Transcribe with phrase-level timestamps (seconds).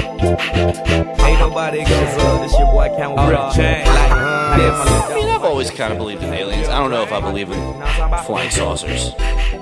[0.00, 2.42] Ain't nobody goes up.
[2.42, 3.84] This your boy Count Chain.
[3.86, 6.68] Like, I mean, I've always kind of believed in aliens.
[6.68, 7.58] I don't know if I believe in
[8.24, 9.12] flying saucers.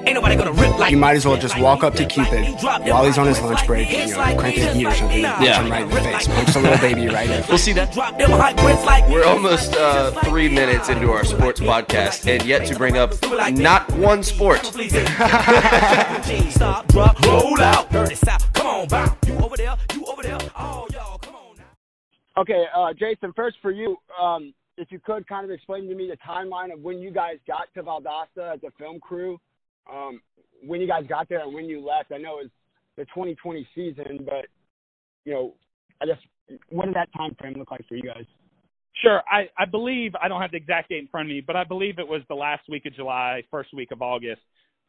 [0.06, 3.04] Ain't nobody gonna rip like You might as well just walk up to Cupid while
[3.04, 5.62] he's on his lunch break, you know, crank his heat or something, and punch Yeah.
[5.62, 6.26] him right in the face.
[6.28, 7.44] Punch the little baby right in.
[7.48, 7.92] We'll see that.
[7.92, 12.44] drop them hot grits like We're almost uh, three minutes into our sports podcast, and
[12.46, 13.12] yet to bring up
[13.52, 14.64] not one sport.
[16.50, 17.90] Stop, drop, roll out.
[17.90, 18.52] Dirty South.
[18.54, 19.12] Come on, bounce.
[19.26, 20.38] You over there, you over there.
[20.58, 21.56] Oh, y'all, come on.
[22.36, 26.08] Okay, uh, Jason, first for you, um, if you could kind of explain to me
[26.08, 29.38] the timeline of when you guys got to Valdosta as a film crew,
[29.92, 30.20] um,
[30.64, 32.12] when you guys got there and when you left.
[32.12, 32.50] I know it was
[32.96, 34.46] the 2020 season, but
[35.24, 35.54] you know,
[36.00, 36.18] I guess
[36.70, 38.24] what did that time frame look like for you guys?
[39.02, 39.22] Sure.
[39.30, 41.64] I, I believe, I don't have the exact date in front of me, but I
[41.64, 44.40] believe it was the last week of July, first week of August,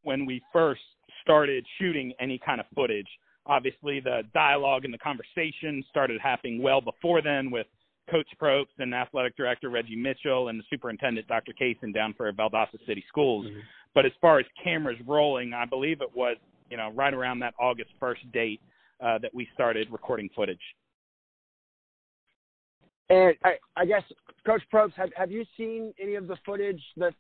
[0.03, 0.81] when we first
[1.21, 3.07] started shooting any kind of footage.
[3.45, 7.67] Obviously, the dialogue and the conversation started happening well before then with
[8.09, 11.53] Coach Propst and athletic director Reggie Mitchell and the superintendent Dr.
[11.59, 13.45] Kaysen down for Valdosta City Schools.
[13.93, 16.37] But as far as cameras rolling, I believe it was,
[16.69, 18.61] you know, right around that August 1st date
[19.03, 20.59] uh, that we started recording footage.
[23.09, 24.03] And I, I guess,
[24.45, 27.15] Coach Propst, have have you seen any of the footage that's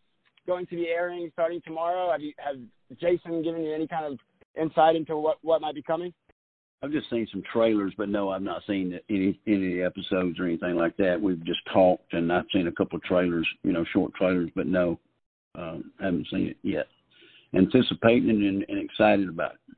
[0.45, 2.11] going to be airing starting tomorrow?
[2.11, 2.57] Have you have
[2.99, 4.19] Jason given you any kind of
[4.59, 6.13] insight into what what might be coming?
[6.81, 10.75] I've just seen some trailers, but no, I've not seen any any episodes or anything
[10.75, 11.19] like that.
[11.19, 14.65] We've just talked, and I've seen a couple of trailers, you know, short trailers, but
[14.65, 14.97] no,
[15.55, 16.87] um, haven't seen it yet.
[17.53, 19.75] Anticipating and, and excited about it.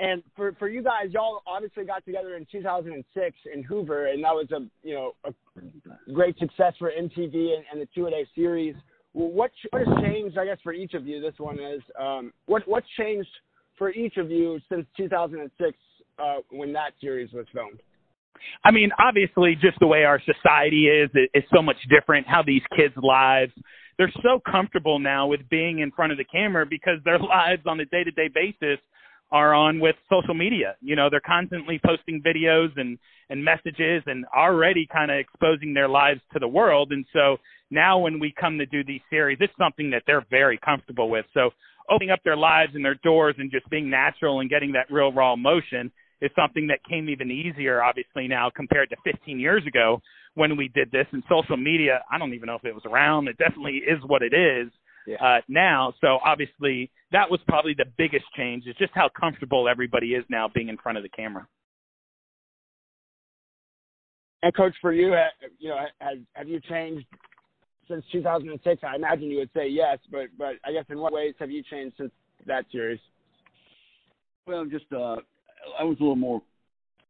[0.00, 4.34] And for for you guys, y'all obviously got together in 2006 in Hoover, and that
[4.34, 5.32] was a you know a
[6.12, 8.74] great success for MTV and, and the two a day series.
[9.12, 10.36] What what has changed?
[10.36, 13.28] I guess for each of you, this one is um, what what's changed
[13.80, 15.78] for each of you since 2006
[16.18, 17.80] uh, when that series was filmed.
[18.62, 22.26] I mean, obviously, just the way our society is, it's so much different.
[22.28, 23.52] How these kids' lives,
[23.96, 27.80] they're so comfortable now with being in front of the camera because their lives on
[27.80, 28.78] a day to day basis
[29.32, 30.76] are on with social media.
[30.82, 32.98] You know, they're constantly posting videos and,
[33.30, 36.92] and messages and already kind of exposing their lives to the world.
[36.92, 37.38] And so
[37.70, 41.24] now when we come to do these series, it's something that they're very comfortable with.
[41.32, 41.50] So
[41.90, 45.12] opening up their lives and their doors and just being natural and getting that real
[45.12, 45.90] raw emotion
[46.20, 50.00] is something that came even easier, obviously, now compared to 15 years ago
[50.34, 51.06] when we did this.
[51.12, 53.28] And social media, I don't even know if it was around.
[53.28, 54.70] It definitely is what it is
[55.20, 55.94] uh, now.
[56.00, 60.48] So obviously, that was probably the biggest change is just how comfortable everybody is now
[60.54, 61.46] being in front of the camera.
[64.42, 65.14] And coach, for you,
[65.58, 67.06] you know, has have you changed
[67.90, 68.82] since 2006?
[68.82, 71.62] I imagine you would say yes, but but I guess in what ways have you
[71.62, 72.12] changed since
[72.46, 73.00] that series?
[74.46, 75.16] Well, just uh,
[75.78, 76.42] I was a little more.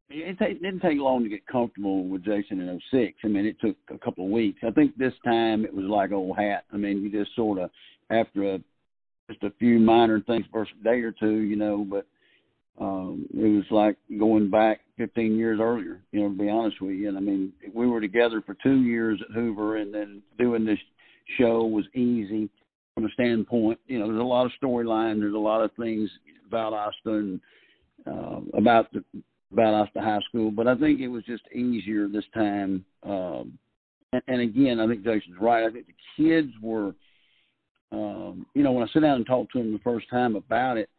[0.09, 3.17] It, ta- it didn't take long to get comfortable with Jason in '06.
[3.23, 4.59] I mean, it took a couple of weeks.
[4.67, 6.65] I think this time it was like old hat.
[6.73, 7.69] I mean, you just sort of
[8.09, 8.59] after a
[9.29, 12.05] just a few minor things, first day or two, you know, but
[12.81, 16.01] um, it was like going back 15 years earlier.
[16.11, 17.09] You know, to be honest with you.
[17.09, 20.79] And I mean, we were together for two years at Hoover, and then doing this
[21.37, 22.49] show was easy
[22.95, 23.79] from a standpoint.
[23.87, 25.19] You know, there's a lot of storyline.
[25.19, 26.09] There's a lot of things
[26.47, 26.73] about
[27.05, 27.39] and
[28.07, 29.03] uh, about the
[29.55, 32.83] Valdosta High School, but I think it was just easier this time.
[33.03, 33.57] Um,
[34.11, 35.65] and, and again, I think Jason's right.
[35.65, 36.95] I think the kids were,
[37.91, 40.77] um, you know, when I sit down and talk to them the first time about
[40.77, 40.89] it,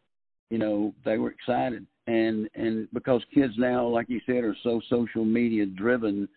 [0.53, 4.79] you know, they were excited, and and because kids now, like you said, are so
[4.87, 6.29] social media driven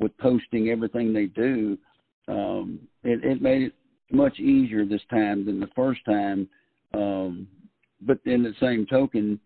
[0.00, 1.78] with posting everything they do,
[2.26, 3.74] um, it, it made it
[4.10, 6.48] much easier this time than the first time.
[6.94, 7.46] Um,
[8.00, 9.38] but in the same token,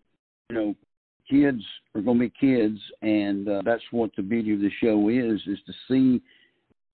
[0.48, 0.74] you know,
[1.30, 1.62] kids
[1.94, 5.38] are going to be kids, and uh, that's what the beauty of the show is:
[5.46, 6.22] is to see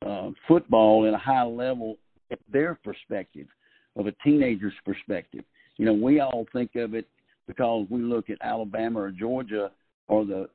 [0.05, 1.97] uh, football at a high level
[2.33, 3.47] at their perspective,
[3.95, 5.45] of a teenager's perspective.
[5.77, 7.07] You know, we all think of it
[7.51, 9.71] because we look at Alabama or Georgia
[10.09, 10.49] or the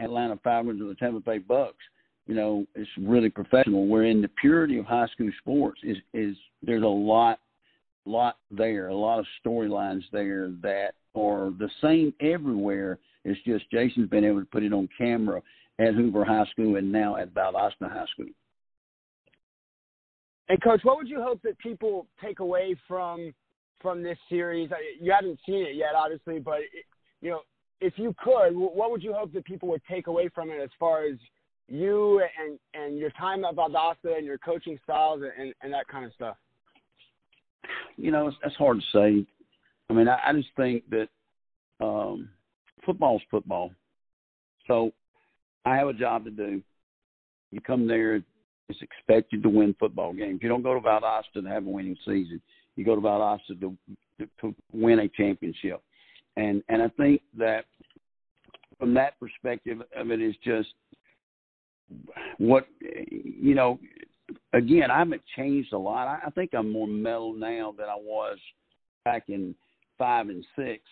[0.00, 1.84] Atlanta Falcons or the Tampa Bay Bucks.
[2.26, 3.86] You know, it's really professional.
[3.86, 7.40] Where in the purity of high school sports is is there's a lot
[8.04, 12.98] lot there, a lot of storylines there that are the same everywhere.
[13.24, 15.42] It's just Jason's been able to put it on camera
[15.78, 18.32] at Hoover High School and now at Valdosta High School.
[20.50, 23.34] And coach, what would you hope that people take away from
[23.80, 24.70] from this series?
[25.00, 26.60] You haven't seen it yet, obviously, but
[27.20, 27.40] you know,
[27.80, 30.70] if you could, what would you hope that people would take away from it as
[30.78, 31.16] far as
[31.68, 36.04] you and and your time at Valdosta and your coaching styles and and that kind
[36.04, 36.36] of stuff?
[37.96, 39.26] You know, it's, it's hard to say.
[39.90, 41.08] I mean, I, I just think that
[41.80, 42.28] um,
[42.84, 43.72] football's football,
[44.66, 44.92] So
[45.64, 46.62] I have a job to do.
[47.50, 48.16] You come there,
[48.68, 50.40] it's expected to win football games.
[50.42, 52.40] You don't go to Valdosta to have a winning season.
[52.78, 53.76] You go to Valdosta to,
[54.20, 55.82] to, to win a championship.
[56.36, 57.64] And and I think that
[58.78, 60.68] from that perspective of it is just
[62.38, 63.80] what you know
[64.52, 67.96] again i haven't changed a lot i, I think i'm more mellow now than i
[67.96, 68.38] was
[69.04, 69.54] back in
[69.96, 70.82] five and six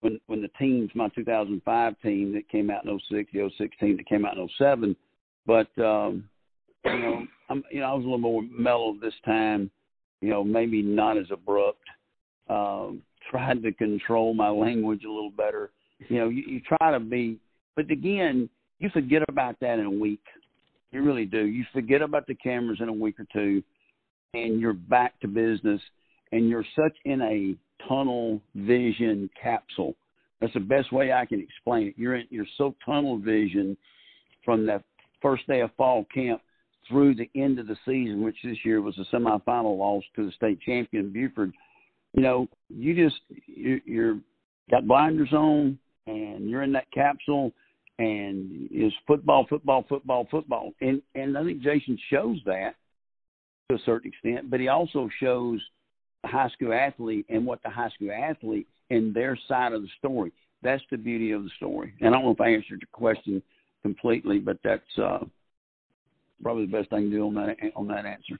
[0.00, 3.96] when when the teams my 2005 team that came out in 06 the 06 team
[3.98, 4.96] that came out in 07
[5.46, 6.24] but um
[6.86, 9.70] you know i'm you know i was a little more mellow this time
[10.20, 11.84] you know maybe not as abrupt
[12.48, 15.70] um tried to control my language a little better
[16.08, 17.38] you know, you, you try to be,
[17.76, 20.22] but again, you forget about that in a week.
[20.92, 21.44] You really do.
[21.44, 23.62] You forget about the cameras in a week or two,
[24.34, 25.80] and you're back to business.
[26.32, 27.54] And you're such in a
[27.88, 29.94] tunnel vision capsule.
[30.40, 31.94] That's the best way I can explain it.
[31.96, 33.76] You're in, you're so tunnel vision
[34.44, 34.82] from the
[35.20, 36.40] first day of fall camp
[36.90, 40.32] through the end of the season, which this year was a semifinal loss to the
[40.32, 41.52] state champion Buford.
[42.12, 44.18] You know, you just you, you're
[44.70, 47.52] got blinders on and you're in that capsule
[47.98, 50.72] and it's football, football, football, football.
[50.80, 52.74] And and I think Jason shows that
[53.68, 55.60] to a certain extent, but he also shows
[56.22, 59.88] the high school athlete and what the high school athlete and their side of the
[59.98, 60.32] story.
[60.62, 61.94] That's the beauty of the story.
[62.00, 63.42] And I don't know if I answered your question
[63.82, 65.20] completely, but that's uh,
[66.42, 68.38] probably the best I can do on that on that answer.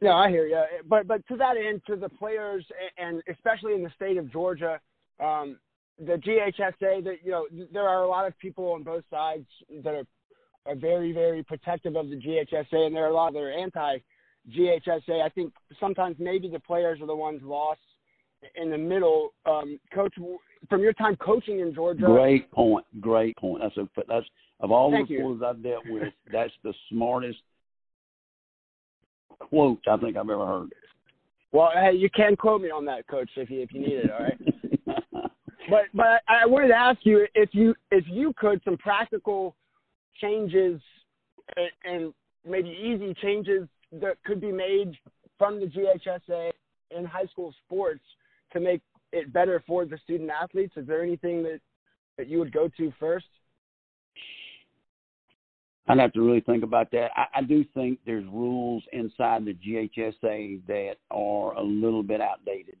[0.00, 0.62] Yeah, I hear you.
[0.88, 2.64] But but to that end, to the players
[2.98, 4.80] and especially in the state of Georgia,
[5.20, 5.58] um,
[5.98, 9.46] the GHSA, that you know, there are a lot of people on both sides
[9.84, 10.06] that are,
[10.66, 15.22] are very, very protective of the GHSA, and there are a lot that are anti-GHSA.
[15.22, 17.80] I think sometimes maybe the players are the ones lost
[18.56, 19.34] in the middle.
[19.46, 20.14] Um, Coach,
[20.68, 23.62] from your time coaching in Georgia, great point, great point.
[23.62, 24.26] That's a that's
[24.60, 27.38] of all Thank the reporters I've dealt with, that's the smartest
[29.38, 30.72] quote I think I've ever heard.
[31.52, 34.10] well, hey, you can quote me on that, Coach, if you if you need it.
[34.10, 34.38] All right.
[35.70, 39.54] But but I wanted to ask you if you if you could some practical
[40.20, 40.80] changes
[41.84, 42.12] and
[42.46, 43.68] maybe easy changes
[44.00, 44.96] that could be made
[45.38, 46.50] from the GHSA
[46.96, 48.02] in high school sports
[48.52, 48.82] to make
[49.12, 50.74] it better for the student athletes.
[50.76, 51.60] Is there anything that
[52.18, 53.26] that you would go to first?
[55.88, 57.10] I'd have to really think about that.
[57.16, 62.76] I, I do think there's rules inside the GHSA that are a little bit outdated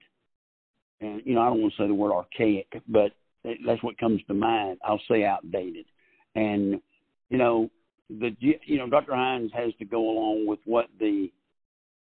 [1.02, 3.12] and you know I don't want to say the word archaic, but
[3.44, 4.78] that's what comes to mind.
[4.84, 5.86] I'll say outdated,
[6.34, 6.80] and
[7.28, 7.70] you know
[8.08, 9.14] the you know Dr.
[9.14, 11.30] Hines has to go along with what the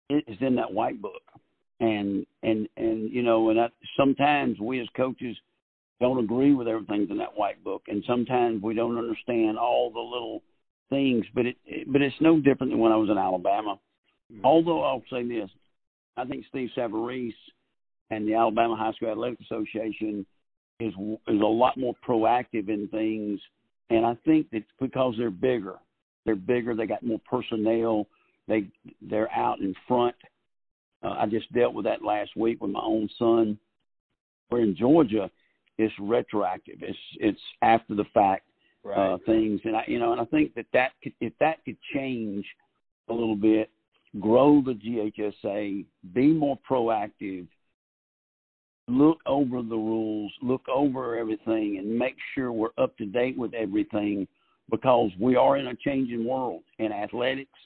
[0.08, 1.22] is in that white book,
[1.80, 5.36] and and and you know and that, sometimes we as coaches
[6.00, 10.00] don't agree with everything in that white book, and sometimes we don't understand all the
[10.00, 10.42] little
[10.90, 11.24] things.
[11.34, 11.56] But it
[11.90, 13.78] but it's no different than when I was in Alabama.
[14.32, 14.44] Mm-hmm.
[14.44, 15.50] Although I'll say this,
[16.16, 17.32] I think Steve Savarese
[18.10, 20.26] and the Alabama High School Athletic Association
[20.80, 20.92] is
[21.28, 23.40] is a lot more proactive in things,
[23.90, 25.74] and I think it's because they're bigger.
[26.24, 26.74] They're bigger.
[26.74, 28.06] They got more personnel.
[28.48, 28.68] They
[29.00, 30.14] they're out in front.
[31.06, 33.58] Uh, I just dealt with that last week with my own son.
[34.48, 35.30] Where in Georgia,
[35.78, 36.76] it's retroactive.
[36.80, 38.44] It's it's after the fact
[38.84, 39.14] right.
[39.14, 41.76] uh, things, and I you know, and I think that that could, if that could
[41.94, 42.44] change
[43.08, 43.70] a little bit,
[44.20, 47.46] grow the GHSA, be more proactive,
[48.88, 53.54] look over the rules, look over everything, and make sure we're up to date with
[53.54, 54.26] everything
[54.70, 57.58] because we are in a changing world in athletics,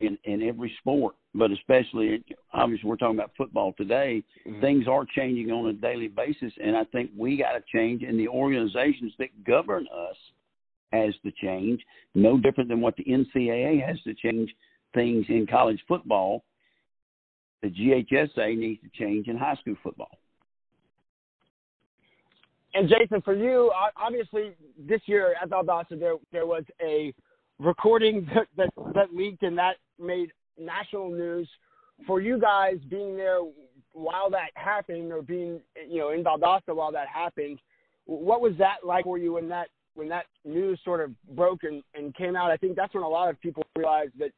[0.00, 4.22] in, in every sport, but especially, obviously, we're talking about football today.
[4.46, 4.60] Mm-hmm.
[4.60, 8.18] Things are changing on a daily basis, and I think we got to change, and
[8.18, 10.16] the organizations that govern us
[10.92, 11.80] has to change,
[12.14, 14.50] no different than what the NCAA has to change
[14.94, 16.44] things in college football.
[17.62, 20.18] The GHSA needs to change in high school football
[22.74, 27.12] and Jason, for you, obviously this year at Valdosta, there there was a
[27.58, 31.48] recording that, that that leaked and that made national news.
[32.06, 33.40] For you guys being there
[33.92, 37.58] while that happened, or being you know in Valdosta while that happened,
[38.06, 41.82] what was that like for you when that when that news sort of broke and,
[41.94, 42.50] and came out?
[42.50, 44.30] I think that's when a lot of people realized that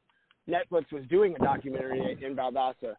[0.49, 2.95] Netflix was doing a documentary in Valdosta.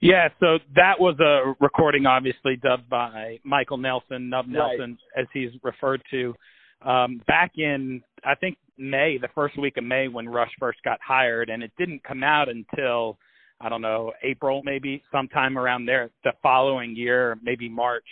[0.00, 4.78] Yeah, so that was a recording, obviously dubbed by Michael Nelson, Nub Right.
[4.78, 6.34] Nelson, as he's referred to,
[6.82, 10.98] um, back in I think May, the first week of May when Rush first got
[11.06, 13.18] hired, and it didn't come out until
[13.60, 18.06] I don't know April, maybe sometime around there, the following year, maybe March.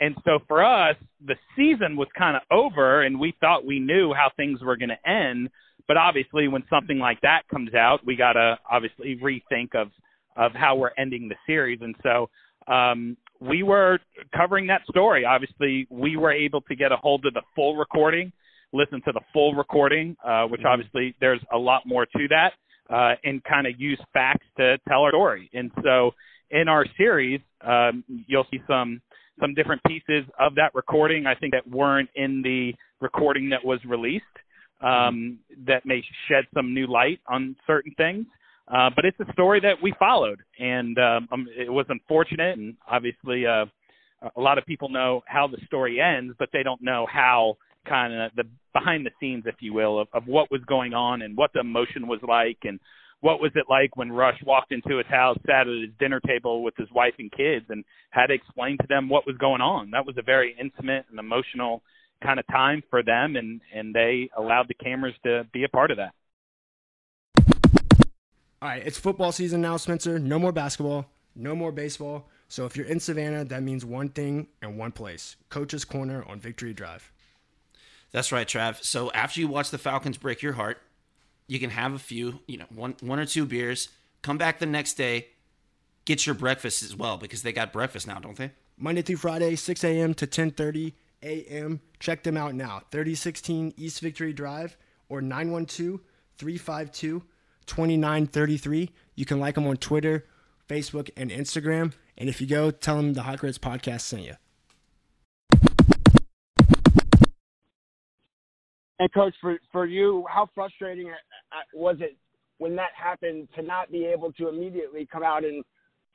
[0.00, 4.12] And so for us, the season was kind of over, and we thought we knew
[4.12, 5.50] how things were going to end.
[5.86, 9.88] But obviously, when something like that comes out, we got to obviously rethink of
[10.36, 11.80] of how we're ending the series.
[11.82, 12.30] And so
[12.72, 13.98] um, we were
[14.34, 15.24] covering that story.
[15.24, 18.32] Obviously, we were able to get a hold of the full recording,
[18.72, 20.68] listen to the full recording, uh, which mm-hmm.
[20.68, 22.52] obviously there's a lot more to that,
[22.88, 25.50] uh, and kind of use facts to tell our story.
[25.52, 26.12] And so
[26.50, 29.00] in our series, um, you'll see some
[29.40, 31.26] some different pieces of that recording.
[31.26, 34.24] I think that weren't in the recording that was released.
[34.82, 38.24] Um, that may shed some new light on certain things.
[38.66, 42.56] Uh, but it's a story that we followed, and um, um, it was unfortunate.
[42.56, 43.66] And obviously, uh,
[44.36, 47.56] a lot of people know how the story ends, but they don't know how
[47.86, 51.22] kind of the behind the scenes, if you will, of, of what was going on
[51.22, 52.78] and what the emotion was like, and
[53.20, 56.62] what was it like when Rush walked into his house, sat at his dinner table
[56.62, 59.90] with his wife and kids, and had to explain to them what was going on.
[59.90, 61.82] That was a very intimate and emotional
[62.22, 65.90] kind of time for them, and and they allowed the cameras to be a part
[65.90, 66.12] of that.
[68.62, 70.18] All right, it's football season now, Spencer.
[70.18, 72.28] No more basketball, no more baseball.
[72.48, 76.40] So if you're in Savannah, that means one thing and one place Coach's Corner on
[76.40, 77.10] Victory Drive.
[78.12, 78.82] That's right, Trav.
[78.82, 80.78] So after you watch the Falcons break your heart,
[81.46, 83.88] you can have a few, you know, one one or two beers,
[84.22, 85.28] come back the next day,
[86.04, 88.50] get your breakfast as well because they got breakfast now, don't they?
[88.76, 90.14] Monday through Friday, 6 a.m.
[90.14, 91.80] to 10:30 a.m.
[91.98, 92.82] Check them out now.
[92.90, 94.76] 3016 East Victory Drive
[95.08, 96.00] or 912
[96.38, 97.22] 352
[97.66, 98.90] 2933.
[99.14, 100.24] You can like them on Twitter,
[100.68, 101.92] Facebook, and Instagram.
[102.16, 104.34] And if you go, tell them the Hot Grits podcast sent you.
[109.00, 112.16] And coach, for for you, how frustrating uh, uh, was it
[112.58, 115.64] when that happened to not be able to immediately come out and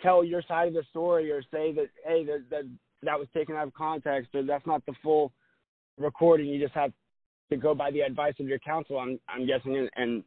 [0.02, 2.64] tell your side of the story or say that hey that that,
[3.02, 5.32] that was taken out of context or that's not the full
[5.98, 6.46] recording.
[6.46, 6.92] You just have
[7.50, 9.00] to go by the advice of your counsel.
[9.00, 10.24] I'm I'm guessing and, and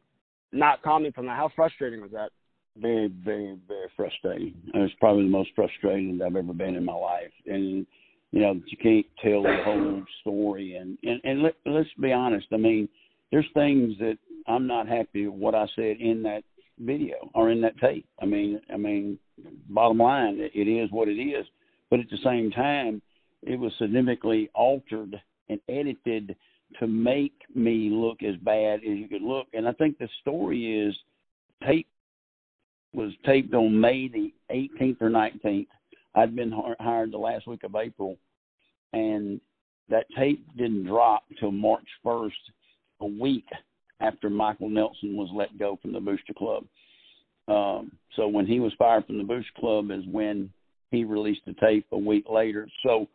[0.51, 1.37] not comment on that.
[1.37, 2.31] How frustrating was that?
[2.77, 4.53] Very, very, very frustrating.
[4.73, 7.31] It was probably the most frustrating I've ever been in my life.
[7.45, 7.85] And
[8.31, 10.75] you know, you can't tell the whole story.
[10.75, 12.47] And and, and let, let's be honest.
[12.51, 12.87] I mean,
[13.31, 14.17] there's things that
[14.47, 16.43] I'm not happy with what I said in that
[16.79, 18.05] video or in that tape.
[18.21, 19.19] I mean, I mean,
[19.69, 21.45] bottom line, it is what it is.
[21.89, 23.01] But at the same time,
[23.43, 25.19] it was significantly altered
[25.49, 26.35] and edited
[26.79, 29.47] to make me look as bad as you could look.
[29.53, 30.95] And I think the story is
[31.65, 31.87] tape
[32.93, 35.67] was taped on May the 18th or 19th.
[36.15, 38.17] I'd been hired the last week of April,
[38.93, 39.39] and
[39.89, 42.31] that tape didn't drop till March 1st,
[43.01, 43.45] a week
[43.99, 46.65] after Michael Nelson was let go from the Booster Club.
[47.47, 50.51] Um, so when he was fired from the Booster Club is when
[50.91, 52.67] he released the tape a week later.
[52.83, 53.07] So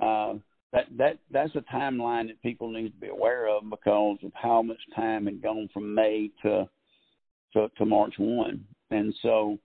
[0.00, 0.34] uh,
[0.72, 4.62] that that that's a timeline that people need to be aware of because of how
[4.62, 6.68] much time had gone from May to
[7.54, 9.58] to, to March one, and so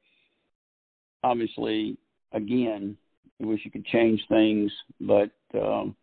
[1.23, 1.97] obviously,
[2.35, 2.97] again,
[3.41, 5.95] I wish you could change things, but um,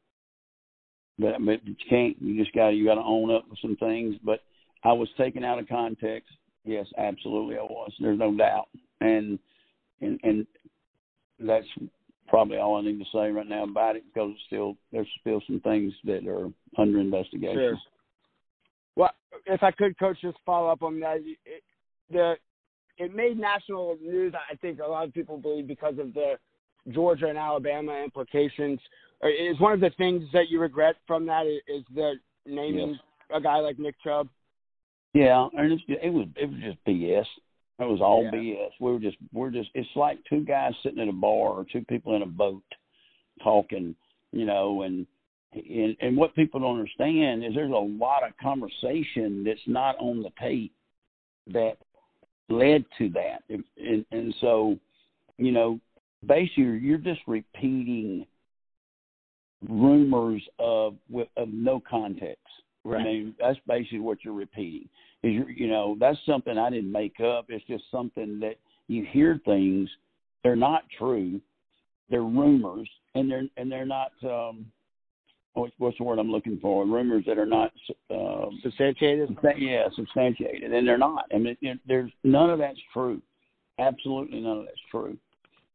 [1.19, 2.21] but you can't.
[2.21, 4.17] You just got you got to own up with some things.
[4.25, 4.41] But
[4.83, 6.31] I was taken out of context.
[6.65, 7.93] Yes, absolutely, I was.
[8.01, 8.69] There's no doubt,
[9.01, 9.39] and
[10.01, 10.47] and and
[11.39, 11.67] that's
[12.29, 15.61] probably all I need to say right now about it because still there's still some
[15.61, 16.49] things that are
[16.79, 17.57] under investigation.
[17.57, 17.79] Sure.
[18.97, 19.11] Well,
[19.47, 21.19] if I could, coach, just follow up on that.
[21.19, 21.63] It,
[22.11, 22.35] the
[22.99, 24.35] it made national news.
[24.35, 26.35] I think a lot of people believe because of the
[26.91, 28.81] Georgia and Alabama implications.
[29.23, 32.15] Uh, is one of the things that you regret from that is the
[32.47, 32.99] naming yes.
[33.35, 34.29] a guy like Nick Chubb?
[35.15, 37.27] Yeah, and it was, it was it was just BS.
[37.79, 38.31] It was all yeah.
[38.31, 38.71] BS.
[38.81, 41.85] We were just we're just it's like two guys sitting at a bar or two
[41.85, 42.63] people in a boat
[43.43, 43.95] talking,
[44.33, 45.07] you know, and
[45.53, 50.23] and, and what people don't understand is there's a lot of conversation that's not on
[50.23, 50.73] the tape
[51.49, 51.77] that
[52.49, 54.79] led to that, and and so,
[55.39, 55.81] you know,
[56.27, 58.27] basically you're just repeating
[59.69, 60.97] rumors of
[61.37, 62.39] of no context.
[62.85, 63.01] Right.
[63.01, 64.89] I mean, that's basically what you're repeating
[65.23, 67.47] is you know that's something I didn't make up.
[67.49, 68.57] It's just something that
[68.89, 69.89] you hear things.
[70.43, 71.41] They're not true.
[72.11, 74.13] They're rumors, and they're and they're not.
[74.25, 74.67] um
[75.55, 76.87] what's, what's the word I'm looking for?
[76.87, 77.73] Rumors that are not
[78.11, 79.37] uh, substantiated.
[79.59, 81.27] Yeah, substantiated, and they're not.
[81.35, 81.57] I mean,
[81.87, 83.21] there's none of that's true.
[83.79, 85.17] Absolutely none of that's true.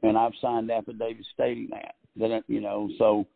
[0.04, 1.96] And I've signed affidavits stating that.
[2.18, 3.28] That you know, so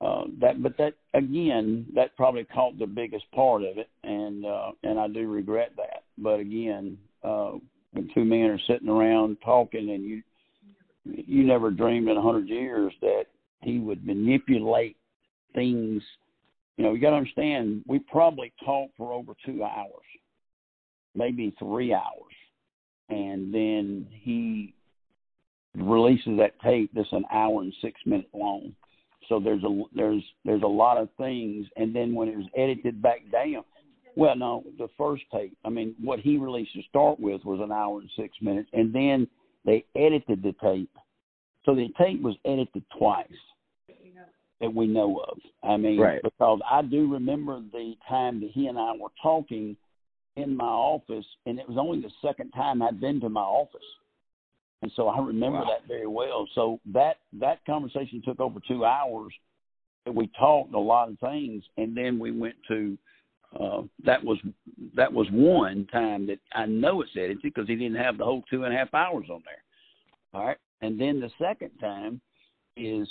[0.00, 4.70] uh, that but that again that probably caught the biggest part of it and uh
[4.84, 7.52] and I do regret that but again uh
[7.92, 10.22] when two men are sitting around talking and you
[11.04, 13.24] you never dreamed in a hundred years that
[13.62, 14.96] he would manipulate
[15.54, 16.02] things.
[16.76, 20.06] You know, you got to understand, we probably talked for over two hours,
[21.14, 22.34] maybe three hours,
[23.08, 24.74] and then he
[25.76, 28.72] releases that tape that's an hour and six minutes long.
[29.28, 33.02] So there's a there's there's a lot of things, and then when it was edited
[33.02, 33.64] back down,
[34.16, 35.56] well, no, the first tape.
[35.64, 38.94] I mean, what he released to start with was an hour and six minutes, and
[38.94, 39.28] then
[39.64, 40.90] they edited the tape.
[41.64, 43.26] So the tape was edited twice
[44.60, 45.38] that we know of.
[45.62, 46.22] I mean, Right.
[46.22, 49.76] because I do remember the time that he and I were talking
[50.36, 53.96] in my office, and it was only the second time I'd been to my office,
[54.82, 55.64] and so I remember Wow.
[55.66, 56.46] that very well.
[56.54, 59.32] So that that conversation took over two hours.
[60.06, 62.96] And we talked a lot of things, and then we went to.
[63.58, 64.38] Uh, that was
[64.94, 68.42] that was one time that I know it's edited because he didn't have the whole
[68.48, 69.62] two and a half hours on there.
[70.32, 72.20] All right, and then the second time
[72.76, 73.08] is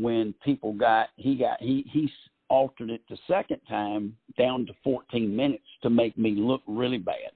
[0.00, 2.10] when people got he got he he
[2.48, 7.30] altered it the second time down to 14 minutes to make me look really bad,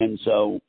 [0.00, 0.60] and so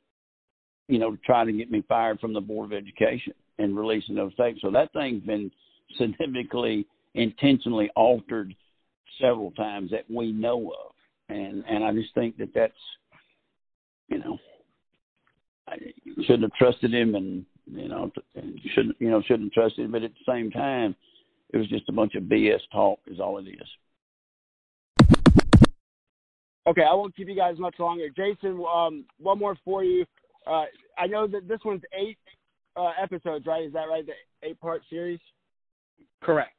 [0.88, 4.34] you know try to get me fired from the board of education and releasing those
[4.36, 4.60] tapes.
[4.62, 5.50] So that thing's been
[5.98, 8.54] significantly intentionally altered
[9.20, 10.92] several times that we know of,
[11.28, 12.72] and and I just think that that's
[14.08, 14.38] you know
[15.68, 15.76] I
[16.22, 18.10] shouldn't have trusted him, and you know
[18.74, 20.94] shouldn't you know shouldn't have trusted him, but at the same time,
[21.52, 23.68] it was just a bunch of BS talk, is all it is.
[26.66, 28.08] Okay, I won't keep you guys much longer.
[28.08, 30.04] Jason, um, one more for you.
[30.46, 30.64] Uh,
[30.98, 32.18] I know that this one's eight
[32.76, 33.64] uh, episodes, right?
[33.64, 34.04] Is that right?
[34.04, 35.20] The eight-part series.
[36.22, 36.52] Correct.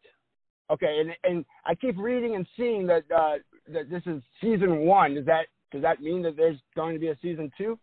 [0.69, 3.35] Okay, and and I keep reading and seeing that uh,
[3.71, 5.15] that this is season one.
[5.15, 7.77] Does that does that mean that there's going to be a season two?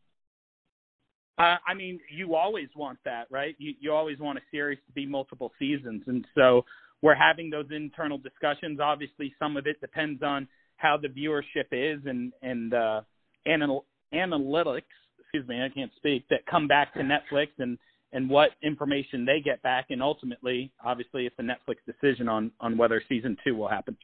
[1.39, 3.55] Uh, I mean, you always want that, right?
[3.59, 6.65] You you always want a series to be multiple seasons, and so
[7.05, 8.81] we're having those internal discussions.
[8.81, 13.03] Obviously, some of it depends on how the viewership is and and uh,
[13.47, 14.83] anal- analytics.
[15.21, 16.27] Excuse me, I can't speak.
[16.31, 17.79] That come back to Netflix and
[18.15, 22.79] and what information they get back, and ultimately, obviously, it's a Netflix decision on on
[22.79, 23.99] whether season two will happen.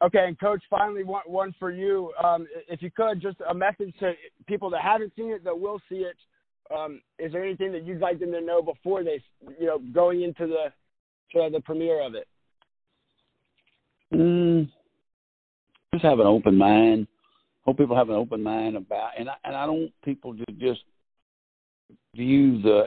[0.00, 2.12] Okay, and Coach, finally, one one for you.
[2.22, 4.12] Um, if you could, just a message to
[4.46, 6.16] people that haven't seen it that will see it.
[6.76, 9.22] Um, is there anything that you'd like them to know before they,
[9.58, 10.72] you know, going into the
[11.32, 12.26] to the premiere of it?
[14.12, 14.68] Mm,
[15.92, 17.06] just have an open mind.
[17.64, 20.44] Hope people have an open mind about, and I, and I don't want people to
[20.58, 20.80] just
[22.14, 22.84] view the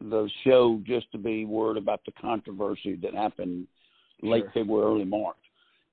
[0.00, 3.66] the show just to be worried about the controversy that happened
[4.22, 4.64] late Sure.
[4.64, 5.36] February, early March.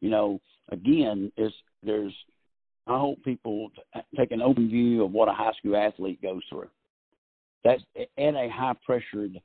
[0.01, 2.13] You know, again, is there's.
[2.87, 6.41] I hope people t- take an open view of what a high school athlete goes
[6.49, 6.69] through.
[7.63, 9.39] That's at a high pressured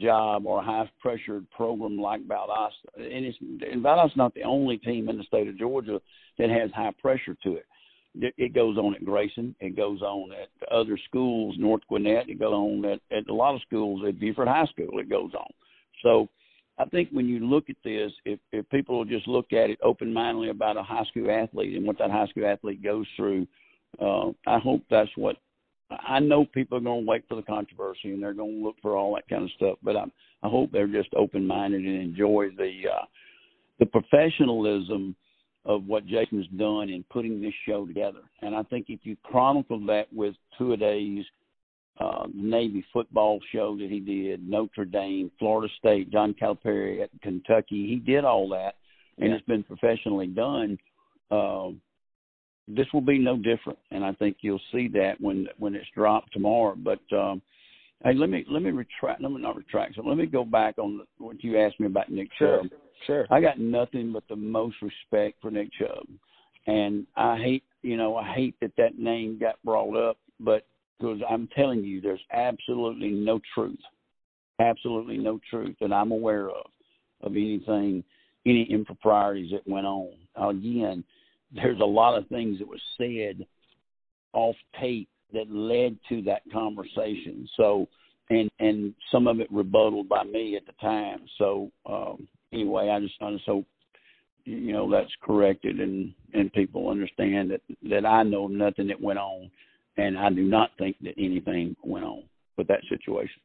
[0.00, 2.70] job or high pressured program like Valdosta.
[2.96, 6.00] And it's and Valdosta's not the only team in the state of Georgia
[6.38, 7.66] that has high pressure to it.
[8.14, 9.54] It, it goes on at Grayson.
[9.60, 12.28] It goes on at other schools, North Gwinnett.
[12.28, 14.98] It goes on at, at a lot of schools at Buford High School.
[14.98, 15.48] It goes on.
[16.02, 16.28] So
[16.78, 19.78] I think when you look at this, if, if people will just look at it
[19.82, 23.46] open mindedly about a high school athlete and what that high school athlete goes through,
[24.00, 25.36] uh, I hope that's what
[25.90, 28.76] I know people are going to wait for the controversy and they're going to look
[28.82, 30.04] for all that kind of stuff, but I,
[30.42, 33.04] I hope they're just open minded and enjoy the uh,
[33.78, 35.14] the professionalism
[35.64, 38.20] of what Jason's done in putting this show together.
[38.42, 41.24] And I think if you chronicle that with two a days
[42.00, 47.86] uh, Navy football show that he did, Notre Dame, Florida State, John Calipari at Kentucky,
[47.88, 48.76] he did all that,
[49.18, 49.36] and Yeah.
[49.36, 50.78] it's been professionally done.
[51.30, 51.70] Uh,
[52.68, 56.32] this will be no different, and I think you'll see that when when it's dropped
[56.32, 56.76] tomorrow.
[56.76, 57.40] But um,
[58.04, 59.22] hey, let me let me retract.
[59.22, 59.96] Let me not retract.
[59.96, 62.66] So let me go back on what you asked me about Nick Chubb.
[63.06, 63.26] Sure.
[63.30, 66.06] I got nothing but the most respect for Nick Chubb,
[66.66, 70.66] and I hate you know I hate that that name got brought up, but
[70.98, 73.78] because I'm telling you, there's absolutely no truth,
[74.60, 76.66] absolutely no truth that I'm aware of
[77.22, 78.04] of anything,
[78.46, 80.10] any improprieties that went on.
[80.36, 81.02] Again,
[81.54, 83.46] there's a lot of things that was said
[84.32, 87.48] off tape that led to that conversation.
[87.56, 87.88] So,
[88.30, 91.20] and and some of it rebutted by me at the time.
[91.38, 93.66] So, um, anyway, I just I just hope
[94.44, 99.18] you know that's corrected and and people understand that that I know nothing that went
[99.18, 99.50] on,
[99.96, 102.24] and I do not think that anything went on
[102.56, 103.40] with that situation.